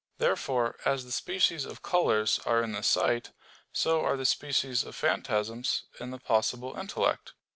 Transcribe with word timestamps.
Therefore, 0.17 0.77
as 0.83 1.05
the 1.05 1.11
species 1.11 1.63
of 1.63 1.83
colors 1.83 2.39
are 2.43 2.63
in 2.63 2.71
the 2.71 2.81
sight, 2.81 3.29
so 3.71 4.01
are 4.01 4.17
the 4.17 4.25
species 4.25 4.83
of 4.83 4.95
phantasms 4.95 5.83
in 5.99 6.09
the 6.09 6.17
possible 6.17 6.75
intellect. 6.75 7.33